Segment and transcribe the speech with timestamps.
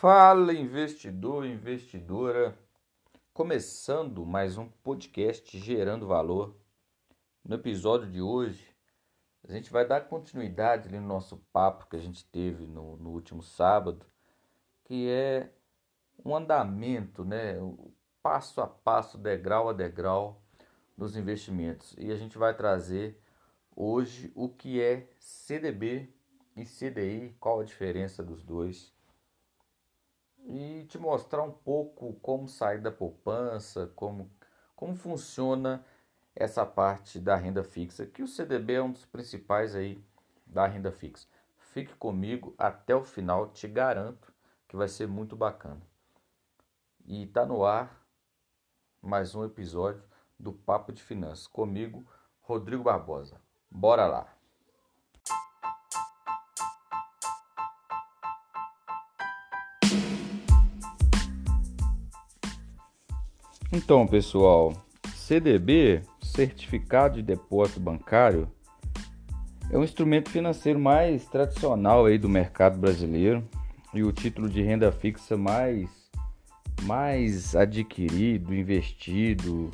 [0.00, 2.58] Fala investidor, investidora,
[3.34, 6.56] começando mais um podcast gerando valor.
[7.44, 8.74] No episódio de hoje,
[9.46, 13.42] a gente vai dar continuidade no nosso papo que a gente teve no, no último
[13.42, 14.06] sábado,
[14.84, 15.52] que é
[16.24, 17.56] um andamento, né,
[18.22, 20.42] passo a passo, degrau a degrau
[20.96, 21.94] dos investimentos.
[21.98, 23.20] E a gente vai trazer
[23.76, 26.10] hoje o que é CDB
[26.56, 28.98] e CDI, qual a diferença dos dois
[30.46, 34.30] e te mostrar um pouco como sair da poupança, como,
[34.74, 35.84] como funciona
[36.34, 40.02] essa parte da renda fixa, que o CDB é um dos principais aí
[40.46, 41.26] da renda fixa.
[41.56, 44.32] Fique comigo até o final, te garanto
[44.68, 45.80] que vai ser muito bacana.
[47.06, 48.00] E tá no ar
[49.02, 50.02] mais um episódio
[50.38, 52.04] do Papo de Finanças comigo,
[52.40, 53.40] Rodrigo Barbosa.
[53.70, 54.39] Bora lá.
[63.72, 64.72] Então, pessoal,
[65.14, 68.50] CDB, Certificado de Depósito Bancário,
[69.70, 73.44] é um instrumento financeiro mais tradicional aí do mercado brasileiro
[73.94, 75.88] e o título de renda fixa mais
[76.82, 79.70] mais adquirido, investido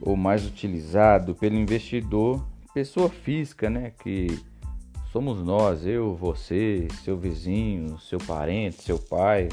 [0.00, 2.44] ou mais utilizado pelo investidor,
[2.74, 4.40] pessoa física, né, que
[5.12, 9.48] somos nós, eu, você, seu vizinho, seu parente, seu pai.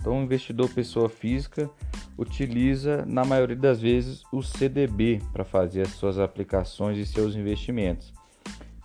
[0.00, 1.70] Então, o investidor pessoa física
[2.16, 8.12] utiliza, na maioria das vezes, o CDB para fazer as suas aplicações e seus investimentos.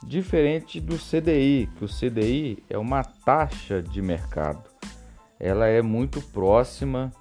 [0.05, 4.69] Diferente do CDI, que o CDI é uma taxa de mercado.
[5.39, 7.11] Ela é muito próxima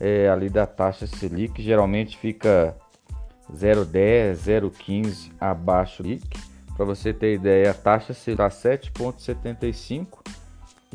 [0.00, 2.76] é, ali da taxa Selic, geralmente fica
[3.52, 6.38] 0,10, 0,15 abaixo do Selic.
[6.76, 10.18] Para você ter ideia, a taxa será 7,75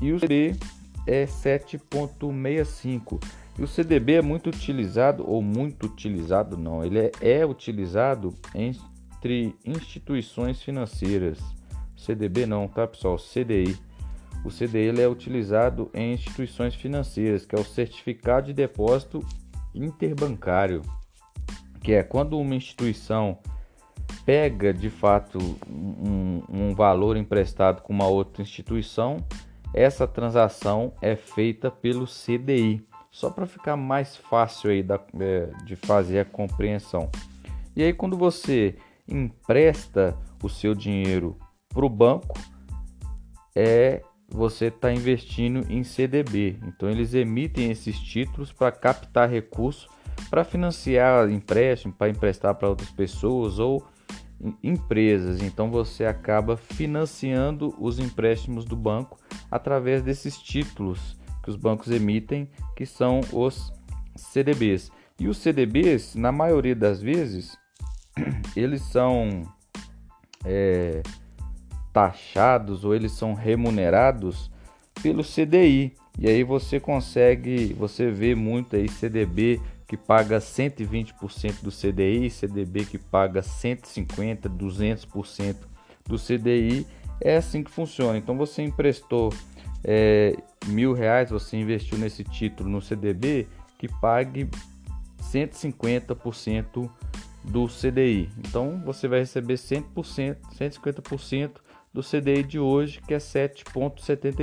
[0.02, 0.58] e o CDI
[1.06, 3.24] é 7,65.
[3.58, 9.56] E o CDB é muito utilizado, ou muito utilizado não, ele é, é utilizado entre
[9.66, 11.40] instituições financeiras.
[11.98, 13.18] CDB não, tá pessoal?
[13.18, 13.78] CDI.
[14.46, 19.20] O CDI é utilizado em instituições financeiras, que é o Certificado de Depósito
[19.76, 20.82] Interbancário,
[21.82, 23.38] que é quando uma instituição
[24.26, 25.38] pega de fato
[25.70, 29.18] um, um valor emprestado com uma outra instituição,
[29.74, 35.76] essa transação é feita pelo CDI só para ficar mais fácil aí da, é, de
[35.76, 37.10] fazer a compreensão.
[37.76, 38.76] E aí quando você
[39.08, 41.38] empresta o seu dinheiro
[41.70, 42.38] para o banco,
[43.56, 46.60] é você está investindo em CDB.
[46.68, 49.90] Então eles emitem esses títulos para captar recursos
[50.30, 53.86] para financiar empréstimo, para emprestar para outras pessoas ou
[54.64, 55.42] empresas.
[55.42, 59.18] Então você acaba financiando os empréstimos do banco
[59.52, 63.72] através desses títulos que os bancos emitem, que são os
[64.16, 64.92] CDBs.
[65.20, 67.58] E os CDBs, na maioria das vezes,
[68.56, 69.44] eles são
[70.46, 71.02] é,
[71.92, 74.52] taxados ou eles são remunerados
[75.02, 75.94] pelo CDI.
[76.18, 82.86] E aí você consegue, você vê muito aí CDB que paga 120% do CDI, CDB
[82.86, 85.56] que paga 150, 200%
[86.06, 86.86] do CDI.
[87.20, 88.16] É assim que funciona.
[88.16, 89.34] Então você emprestou
[89.84, 93.48] é, mil reais você investiu nesse título no CDB
[93.80, 94.48] que pague
[95.24, 96.88] 150%
[97.44, 98.30] do CDI.
[98.38, 101.52] Então você vai receber 100%, 150%
[101.92, 104.40] do CDI de hoje, que é 7,75.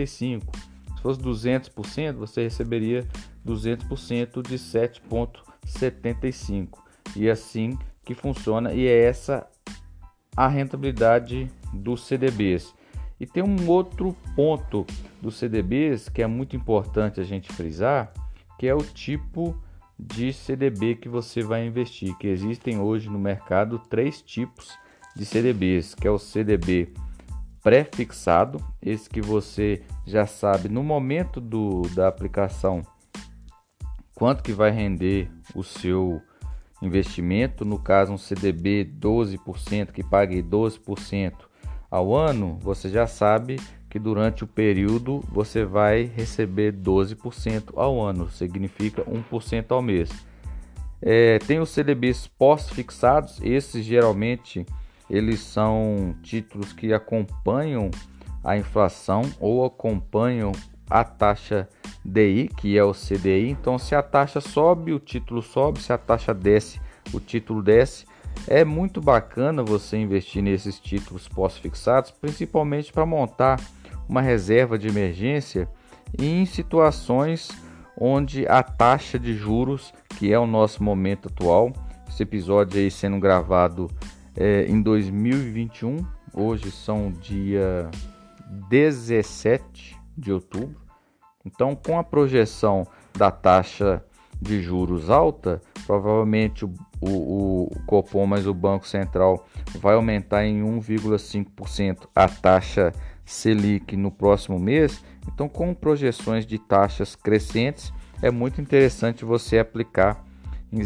[0.96, 3.06] Se fosse 200%, você receberia
[3.46, 6.80] 200% de 7,75.
[7.14, 9.46] E é assim que funciona e é essa
[10.36, 12.74] a rentabilidade dos CDBs.
[13.18, 14.86] E tem um outro ponto
[15.22, 18.12] dos CDBs que é muito importante a gente frisar,
[18.58, 19.56] que é o tipo
[19.98, 24.76] de CDB que você vai investir, que existem hoje no mercado três tipos
[25.16, 26.92] de CDBs, que é o CDB
[27.62, 32.82] pré-fixado, esse que você já sabe no momento do, da aplicação
[34.16, 36.22] quanto que vai render o seu
[36.80, 41.32] investimento, no caso um CDB 12% que pague 12%
[41.90, 43.60] ao ano, você já sabe
[43.90, 50.08] que durante o período você vai receber 12% ao ano, significa 1% ao mês.
[51.00, 54.64] É, tem os CDBs pós-fixados, esses geralmente
[55.10, 57.90] eles são títulos que acompanham
[58.42, 60.52] a inflação ou acompanham
[60.88, 61.68] a taxa
[62.06, 63.50] DI, que é o CDI.
[63.50, 66.80] Então, se a taxa sobe, o título sobe, se a taxa desce,
[67.12, 68.06] o título desce.
[68.46, 73.60] É muito bacana você investir nesses títulos pós-fixados, principalmente para montar
[74.08, 75.68] uma reserva de emergência
[76.18, 77.50] em situações
[77.98, 81.72] onde a taxa de juros, que é o nosso momento atual,
[82.08, 83.90] esse episódio aí sendo gravado
[84.36, 87.90] é, em 2021, hoje são dia
[88.68, 90.85] 17 de outubro.
[91.46, 92.84] Então, com a projeção
[93.16, 94.04] da taxa
[94.42, 99.46] de juros alta, provavelmente o, o, o Copom mais o Banco Central
[99.78, 102.92] vai aumentar em 1,5% a taxa
[103.24, 105.02] Selic no próximo mês.
[105.32, 110.24] Então, com projeções de taxas crescentes, é muito interessante você aplicar
[110.72, 110.80] em,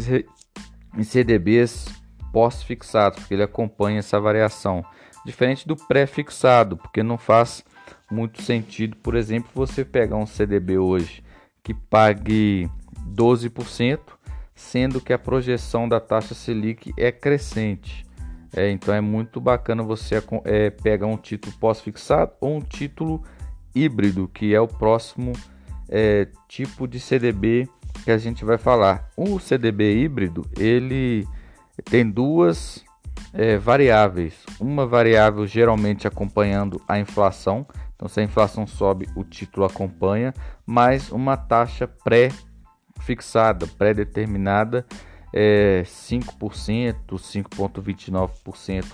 [0.97, 1.87] em CDBs
[2.31, 4.85] pós-fixados, porque ele acompanha essa variação.
[5.25, 7.63] Diferente do pré-fixado, porque não faz
[8.11, 11.23] muito sentido, por exemplo, você pegar um CDB hoje
[11.63, 12.69] que pague
[13.15, 13.99] 12%,
[14.53, 18.05] sendo que a projeção da taxa Selic é crescente.
[18.53, 23.23] É, então é muito bacana você é, pegar um título pós-fixado ou um título
[23.73, 25.31] híbrido, que é o próximo
[25.87, 27.67] é, tipo de CDB
[28.03, 29.09] que a gente vai falar.
[29.15, 31.25] O CDB híbrido ele
[31.85, 32.83] tem duas
[33.33, 34.33] é, variáveis.
[34.59, 37.65] Uma variável geralmente acompanhando a inflação.
[38.01, 40.33] Então, se a inflação sobe, o título acompanha,
[40.65, 44.83] mais uma taxa pré-fixada, pré-determinada,
[45.31, 48.85] é 5%, 5,29%,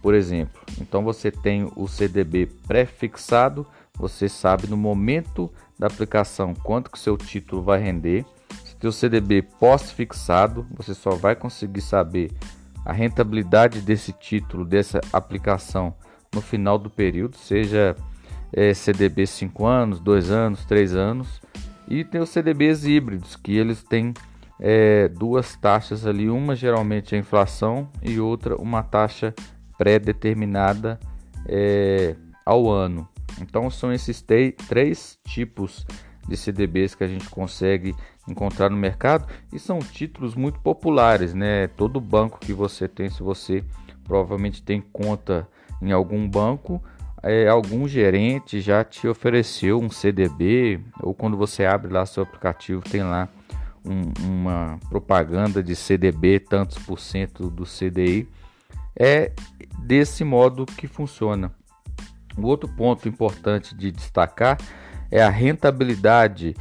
[0.00, 0.58] por exemplo.
[0.80, 7.18] Então, você tem o CDB pré-fixado, você sabe no momento da aplicação quanto que seu
[7.18, 8.24] título vai render.
[8.80, 12.32] Se o CDB pós-fixado, você só vai conseguir saber
[12.86, 15.94] a rentabilidade desse título, dessa aplicação
[16.34, 17.94] no final do período, seja
[18.56, 21.42] é, CDB 5 anos, 2 anos, 3 anos.
[21.86, 24.14] E tem os CDBs híbridos, que eles têm
[24.58, 29.34] é, duas taxas ali, uma geralmente é a inflação e outra uma taxa
[29.76, 30.98] pré-determinada
[31.46, 33.06] é, ao ano.
[33.40, 34.24] Então são esses
[34.66, 35.86] três tipos
[36.26, 37.94] de CDBs que a gente consegue
[38.26, 41.68] encontrar no mercado e são títulos muito populares, né?
[41.68, 43.62] Todo banco que você tem, se você
[44.02, 45.46] provavelmente tem conta
[45.80, 46.82] em algum banco,
[47.26, 52.82] é, algum gerente já te ofereceu um CDB ou quando você abre lá seu aplicativo
[52.82, 53.28] tem lá
[53.84, 58.28] um, uma propaganda de CDB tantos por cento do CDI.
[58.98, 59.32] É
[59.78, 61.52] desse modo que funciona.
[62.36, 64.58] O outro ponto importante de destacar
[65.10, 66.54] é a rentabilidade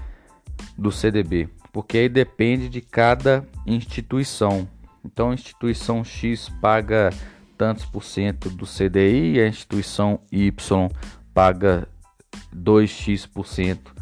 [0.77, 4.67] do CDB, porque aí depende de cada instituição.
[5.03, 7.11] Então, instituição X paga
[7.57, 10.89] tantos por cento do CDI a instituição Y
[11.33, 11.87] paga
[12.55, 13.93] 2x por cento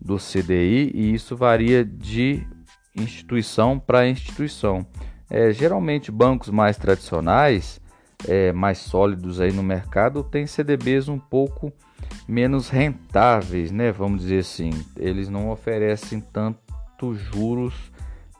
[0.00, 2.46] do CDI e isso varia de
[2.94, 4.86] instituição para instituição.
[5.30, 7.80] É, geralmente bancos mais tradicionais,
[8.26, 11.72] é, mais sólidos aí no mercado, têm CDBs um pouco
[12.26, 13.92] menos rentáveis, né?
[13.92, 17.74] Vamos dizer assim, eles não oferecem tanto juros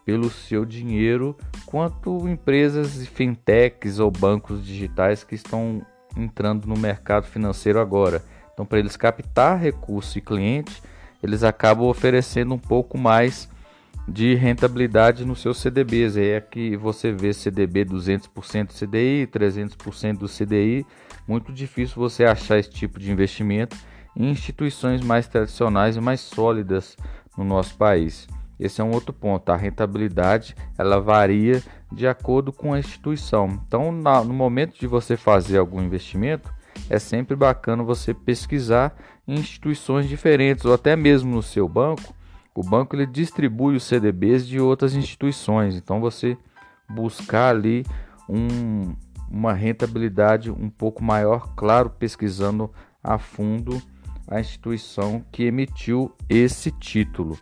[0.08, 5.84] pelo seu dinheiro quanto empresas fintechs ou bancos digitais que estão
[6.16, 8.24] entrando no mercado financeiro agora.
[8.54, 10.82] Então, para eles captar recurso e cliente,
[11.22, 13.50] eles acabam oferecendo um pouco mais
[14.08, 16.16] de rentabilidade nos seus CDBs.
[16.16, 20.86] É que você vê CDB 200% CDI, 300% do CDI.
[21.26, 23.76] Muito difícil você achar esse tipo de investimento
[24.16, 26.96] em instituições mais tradicionais e mais sólidas
[27.36, 28.26] no nosso país.
[28.58, 29.50] Esse é um outro ponto.
[29.50, 31.62] A rentabilidade ela varia
[31.92, 33.60] de acordo com a instituição.
[33.66, 36.52] Então, na, no momento de você fazer algum investimento,
[36.90, 38.96] é sempre bacana você pesquisar
[39.26, 42.14] em instituições diferentes ou até mesmo no seu banco
[42.58, 46.36] o banco ele distribui os CDBs de outras instituições, então você
[46.90, 47.86] buscar ali
[48.28, 48.96] um,
[49.30, 52.68] uma rentabilidade um pouco maior, claro, pesquisando
[53.00, 53.80] a fundo
[54.26, 57.38] a instituição que emitiu esse título.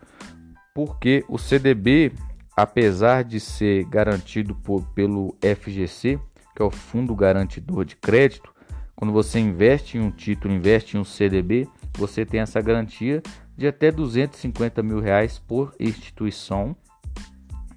[0.76, 2.12] Porque o CDB,
[2.54, 6.20] apesar de ser garantido por, pelo FGC,
[6.54, 8.52] que é o Fundo Garantidor de Crédito,
[8.94, 11.66] quando você investe em um título, investe em um CDB,
[11.96, 13.22] você tem essa garantia
[13.56, 16.76] de até 250 mil reais por instituição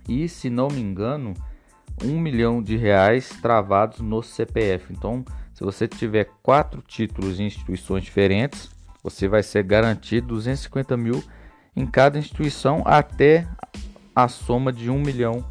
[0.06, 1.34] e, se não me engano,
[2.04, 4.92] um milhão de reais travados no CPF.
[4.92, 8.70] Então, se você tiver quatro títulos em instituições diferentes,
[9.02, 11.24] você vai ser garantido 250 mil
[11.80, 13.48] em cada instituição até
[14.14, 15.46] a soma de um milhão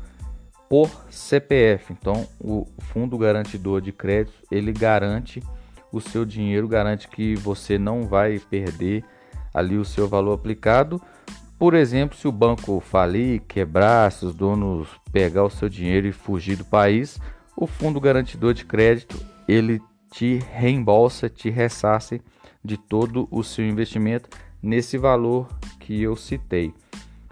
[0.69, 1.95] por CPF.
[1.95, 5.43] Então, o Fundo Garantidor de Crédito ele garante
[5.91, 9.03] o seu dinheiro, garante que você não vai perder
[9.55, 11.01] ali o seu valor aplicado.
[11.59, 16.13] Por exemplo, se o banco falir, quebrar, se os donos pegar o seu dinheiro e
[16.13, 17.19] fugir do país,
[17.57, 19.19] o fundo garantidor de crédito
[19.49, 19.81] ele
[20.13, 22.21] te reembolsa, te ressarce
[22.63, 24.29] de todo o seu investimento
[24.63, 25.49] nesse valor
[25.81, 26.73] que eu citei.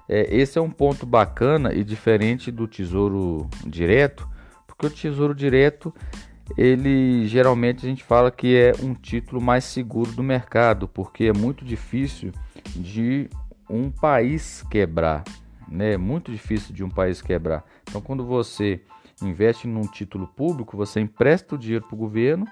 [0.08, 4.28] É, esse é um ponto bacana e diferente do Tesouro Direto,
[4.66, 5.92] porque o Tesouro Direto
[6.56, 11.32] ele geralmente a gente fala que é um título mais seguro do mercado, porque é
[11.32, 12.30] muito difícil
[12.74, 13.28] de
[13.68, 15.24] um país quebrar,
[15.68, 15.94] né?
[15.94, 17.64] É muito difícil de um país quebrar.
[17.82, 18.80] Então, quando você
[19.22, 22.46] investe num título público, você empresta o dinheiro para o governo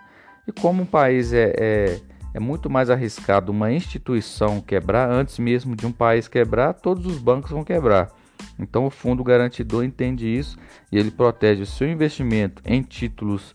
[0.47, 2.01] e como um país é, é,
[2.35, 7.19] é muito mais arriscado uma instituição quebrar antes mesmo de um país quebrar, todos os
[7.19, 8.11] bancos vão quebrar.
[8.59, 10.59] Então, o fundo garantidor entende isso
[10.91, 13.55] e ele protege o seu investimento em títulos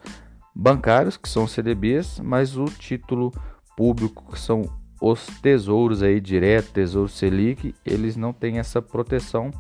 [0.56, 3.34] bancários, que são CDBs, mas o título
[3.76, 4.64] público, que são
[5.02, 9.52] os tesouros aí direto, tesouro Selic, eles não têm essa proteção,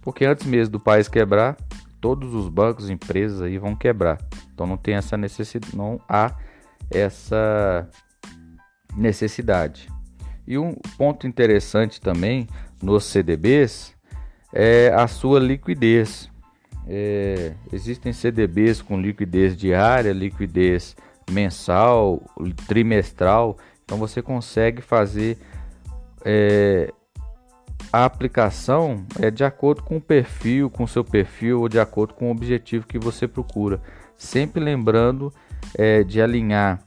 [0.00, 1.56] porque antes mesmo do país quebrar,
[2.00, 4.18] todos os bancos, empresas aí vão quebrar.
[4.52, 6.34] Então não tem essa necessidade, não há
[6.90, 7.88] essa
[8.96, 9.88] necessidade.
[10.46, 12.48] E um ponto interessante também
[12.82, 13.94] nos CDBs
[14.52, 16.30] é a sua liquidez.
[16.86, 20.96] É, existem CDBs com liquidez diária, liquidez
[21.30, 22.22] mensal,
[22.66, 23.56] trimestral.
[23.84, 25.38] Então você consegue fazer
[26.24, 26.92] é,
[27.92, 32.14] a aplicação é de acordo com o perfil, com o seu perfil ou de acordo
[32.14, 33.80] com o objetivo que você procura.
[34.16, 35.32] Sempre lembrando
[35.74, 36.80] é, de alinhar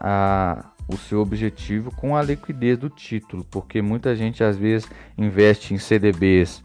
[0.00, 5.74] a, o seu objetivo com a liquidez do título, porque muita gente às vezes investe
[5.74, 6.62] em CDBs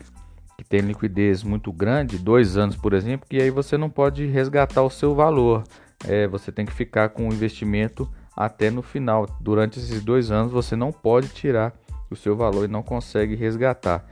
[0.58, 4.84] que tem liquidez muito grande, dois anos, por exemplo, que aí você não pode resgatar
[4.84, 5.64] o seu valor.
[6.08, 9.28] É, você tem que ficar com o investimento até no final.
[9.40, 11.74] Durante esses dois anos você não pode tirar
[12.10, 14.06] o seu valor e não consegue resgatar.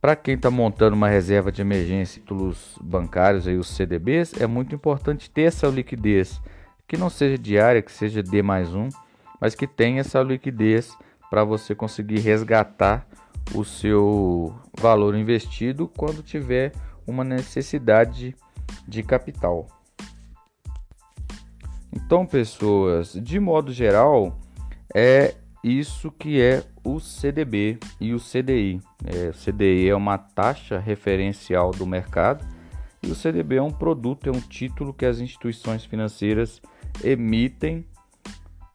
[0.00, 4.74] Para quem está montando uma reserva de emergência, títulos bancários, aí, os CDBs, é muito
[4.74, 6.40] importante ter essa liquidez,
[6.88, 8.88] que não seja diária, que seja D mais um,
[9.42, 10.96] mas que tenha essa liquidez
[11.28, 13.04] para você conseguir resgatar
[13.52, 16.70] o seu valor investido quando tiver
[17.04, 18.36] uma necessidade
[18.86, 19.66] de capital.
[21.92, 24.38] Então, pessoas, de modo geral,
[24.94, 25.34] é
[25.64, 28.80] isso que é o CDB e o CDI.
[29.04, 32.46] É, o CDI é uma taxa referencial do mercado
[33.02, 36.62] e o CDB é um produto, é um título que as instituições financeiras
[37.02, 37.84] emitem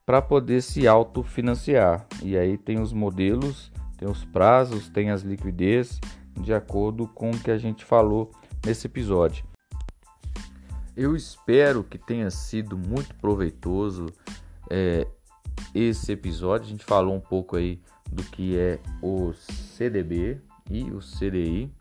[0.07, 2.07] para poder se autofinanciar.
[2.23, 5.99] E aí tem os modelos tem os prazos, tem as liquidez,
[6.39, 8.31] de acordo com o que a gente falou
[8.63, 9.43] nesse episódio.
[10.95, 14.05] Eu espero que tenha sido muito proveitoso
[14.69, 15.07] é,
[15.73, 16.67] esse episódio.
[16.67, 21.71] A gente falou um pouco aí do que é o CDB e o CDI.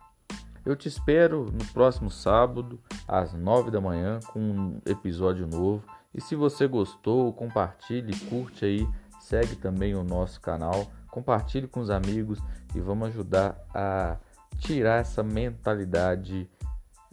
[0.65, 5.83] Eu te espero no próximo sábado, às 9 da manhã, com um episódio novo.
[6.13, 8.87] E se você gostou, compartilhe, curte aí,
[9.19, 10.87] segue também o nosso canal
[11.17, 12.39] compartilhe com os amigos
[12.75, 14.17] e vamos ajudar a
[14.59, 16.47] tirar essa mentalidade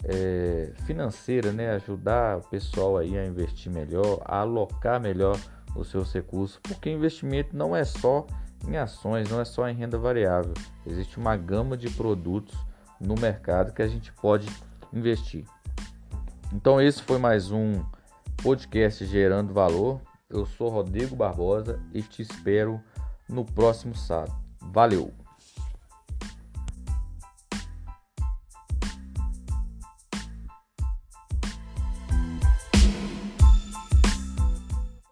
[0.04, 1.70] é, financeira, né?
[1.70, 5.38] Ajudar o pessoal aí a investir melhor, a alocar melhor
[5.74, 8.26] os seus recursos, porque investimento não é só
[8.68, 10.52] em ações, não é só em renda variável.
[10.86, 12.54] Existe uma gama de produtos
[13.00, 14.48] no mercado que a gente pode
[14.92, 15.46] investir.
[16.52, 17.82] Então esse foi mais um
[18.44, 20.02] podcast gerando valor.
[20.28, 22.78] Eu sou Rodrigo Barbosa e te espero
[23.26, 24.36] no próximo sábado.
[24.60, 25.23] Valeu!